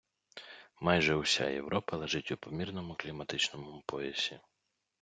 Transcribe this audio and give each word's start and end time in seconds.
Майже 0.81 1.15
уся 1.15 1.49
Європа 1.49 1.97
лежить 1.97 2.31
у 2.31 2.37
помірному 2.37 2.95
кліматичному 2.95 3.83
поясі. 3.85 4.39